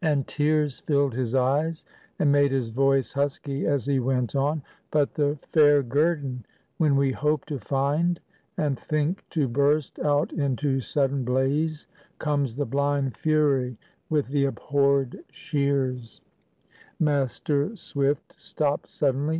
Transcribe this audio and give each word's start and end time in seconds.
And 0.00 0.24
tears 0.28 0.78
filled 0.78 1.14
his 1.14 1.34
eyes, 1.34 1.84
and 2.20 2.30
made 2.30 2.52
his 2.52 2.68
voice 2.68 3.14
husky, 3.14 3.66
as 3.66 3.86
he 3.86 3.98
went 3.98 4.36
on,— 4.36 4.62
"But 4.92 5.14
the 5.14 5.36
fair 5.52 5.82
guerdon 5.82 6.44
when 6.76 6.94
we 6.94 7.10
hope 7.10 7.44
to 7.46 7.58
find, 7.58 8.20
And 8.56 8.78
think 8.78 9.28
to 9.30 9.48
burst 9.48 9.98
out 9.98 10.32
into 10.32 10.78
sudden 10.78 11.24
blaze, 11.24 11.88
Comes 12.20 12.54
the 12.54 12.66
blind 12.66 13.16
Fury 13.16 13.76
with 14.08 14.28
the 14.28 14.44
abhorred 14.44 15.24
shears"— 15.32 16.20
Master 17.00 17.74
Swift 17.74 18.40
stopped 18.40 18.92
suddenly. 18.92 19.36